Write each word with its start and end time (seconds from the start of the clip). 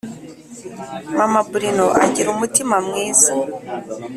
Mama 1.17 1.41
Bruno 1.51 1.85
agira 2.05 2.27
umutima 2.35 2.75
mwiza 2.87 3.33